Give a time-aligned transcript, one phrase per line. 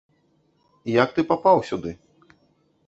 [1.03, 1.91] Як ты папаў сюды?